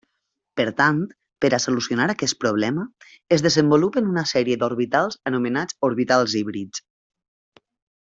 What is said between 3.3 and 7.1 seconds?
es desenvolupen una sèrie d'orbitals anomenats orbitals híbrids.